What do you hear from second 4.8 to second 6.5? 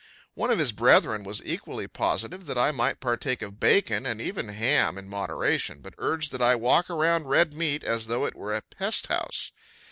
in moderation, but urged that